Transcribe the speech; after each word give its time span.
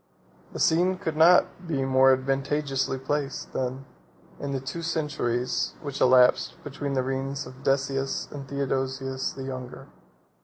The 0.51 0.59
scene 0.59 0.97
could 0.97 1.15
not 1.15 1.67
be 1.67 1.85
more 1.85 2.11
advantageously 2.11 2.97
placed, 2.97 3.53
than 3.53 3.85
in 4.39 4.51
the 4.51 4.59
two 4.59 4.81
centuries 4.81 5.75
which 5.79 6.01
elapsed 6.01 6.55
between 6.63 6.93
the 6.93 7.03
reigns 7.03 7.45
of 7.45 7.61
Decius 7.61 8.27
and 8.31 8.41
of 8.41 8.47
Theodosius 8.49 9.31
the 9.33 9.43
Younger. 9.43 9.89